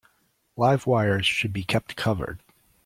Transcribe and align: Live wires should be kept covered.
Live 0.57 0.87
wires 0.87 1.27
should 1.27 1.53
be 1.53 1.63
kept 1.63 1.95
covered. 1.95 2.39